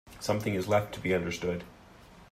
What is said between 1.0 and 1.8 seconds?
understood.